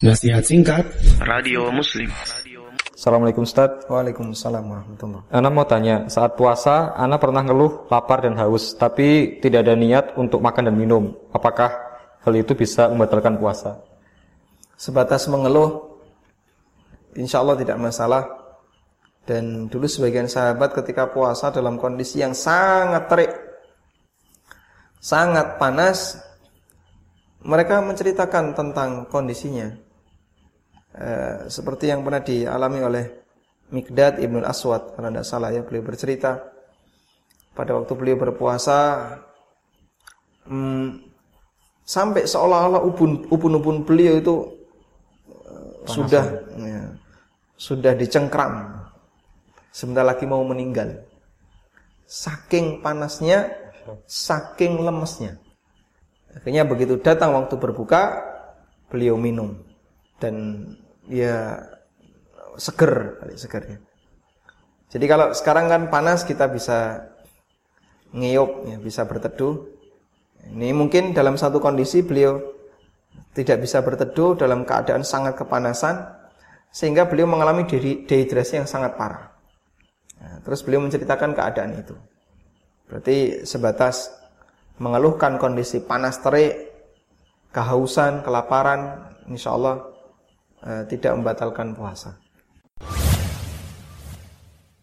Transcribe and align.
Nasihat 0.00 0.40
singkat 0.40 0.88
Radio 1.28 1.68
Muslim. 1.68 2.08
Assalamualaikum 2.96 3.44
Ustaz. 3.44 3.84
Waalaikumsalam 3.84 4.64
warahmatullahi 4.64 5.28
Ana 5.28 5.52
mau 5.52 5.68
tanya, 5.68 6.08
saat 6.08 6.40
puasa 6.40 6.96
Ana 6.96 7.20
pernah 7.20 7.44
ngeluh 7.44 7.84
lapar 7.92 8.24
dan 8.24 8.32
haus, 8.40 8.72
tapi 8.80 9.36
tidak 9.44 9.68
ada 9.68 9.76
niat 9.76 10.16
untuk 10.16 10.40
makan 10.40 10.72
dan 10.72 10.76
minum. 10.80 11.12
Apakah 11.36 12.00
hal 12.24 12.32
itu 12.32 12.56
bisa 12.56 12.88
membatalkan 12.88 13.36
puasa? 13.36 13.76
Sebatas 14.80 15.28
mengeluh, 15.28 16.00
insya 17.12 17.44
Allah 17.44 17.60
tidak 17.60 17.76
masalah. 17.76 18.24
Dan 19.28 19.68
dulu 19.68 19.84
sebagian 19.84 20.32
sahabat 20.32 20.80
ketika 20.80 21.12
puasa 21.12 21.52
dalam 21.52 21.76
kondisi 21.76 22.24
yang 22.24 22.32
sangat 22.32 23.04
terik, 23.04 23.36
sangat 24.96 25.60
panas, 25.60 26.16
mereka 27.44 27.84
menceritakan 27.84 28.56
tentang 28.56 29.04
kondisinya. 29.04 29.89
Eh, 30.90 31.46
seperti 31.46 31.86
yang 31.86 32.02
pernah 32.02 32.18
dialami 32.18 32.82
oleh 32.82 33.04
Mikdad 33.70 34.18
Ibnu 34.18 34.42
Aswad 34.42 34.98
kalau 34.98 35.06
tidak 35.06 35.22
salah 35.22 35.54
ya 35.54 35.62
beliau 35.62 35.86
bercerita. 35.86 36.50
Pada 37.54 37.78
waktu 37.78 37.94
beliau 37.94 38.18
berpuasa 38.18 39.06
hmm, 40.50 40.98
sampai 41.86 42.26
seolah-olah 42.26 42.82
upun-upun 43.30 43.86
beliau 43.86 44.18
itu 44.18 44.34
uh, 45.30 45.86
sudah 45.86 46.24
ya, 46.58 46.82
sudah 47.54 47.94
dicengkram. 47.94 48.82
Sebentar 49.70 50.02
lagi 50.02 50.26
mau 50.26 50.42
meninggal. 50.42 51.06
Saking 52.10 52.82
panasnya 52.82 53.46
saking 54.10 54.82
lemesnya. 54.82 55.38
Akhirnya 56.34 56.66
begitu 56.66 56.98
datang 56.98 57.34
waktu 57.38 57.54
berbuka 57.54 58.18
beliau 58.90 59.14
minum 59.14 59.69
dan 60.20 60.34
ya 61.08 61.64
seger 62.60 63.18
kali 63.18 63.34
segernya. 63.34 63.78
Jadi 64.90 65.04
kalau 65.06 65.32
sekarang 65.32 65.70
kan 65.70 65.82
panas 65.88 66.26
kita 66.26 66.50
bisa 66.50 67.08
ngeyop 68.12 68.68
ya, 68.68 68.76
bisa 68.78 69.06
berteduh. 69.06 69.66
Ini 70.50 70.74
mungkin 70.74 71.14
dalam 71.14 71.38
satu 71.38 71.62
kondisi 71.62 72.02
beliau 72.02 72.40
tidak 73.32 73.62
bisa 73.62 73.80
berteduh 73.80 74.34
dalam 74.34 74.66
keadaan 74.66 75.06
sangat 75.06 75.38
kepanasan 75.38 76.04
sehingga 76.74 77.06
beliau 77.06 77.30
mengalami 77.30 77.66
dehidrasi 78.06 78.62
yang 78.62 78.68
sangat 78.68 78.98
parah. 78.98 79.30
Nah, 80.20 80.42
terus 80.42 80.60
beliau 80.66 80.82
menceritakan 80.82 81.32
keadaan 81.38 81.78
itu. 81.78 81.94
Berarti 82.90 83.46
sebatas 83.46 84.10
mengeluhkan 84.82 85.38
kondisi 85.38 85.78
panas 85.78 86.18
terik, 86.18 86.72
kehausan, 87.54 88.26
kelaparan, 88.26 89.14
insya 89.30 89.54
Allah 89.54 89.89
Eh, 90.60 90.84
tidak 90.92 91.16
membatalkan 91.16 91.72
puasa. 91.72 92.20